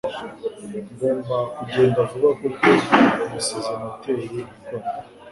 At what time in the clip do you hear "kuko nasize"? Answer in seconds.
2.39-3.71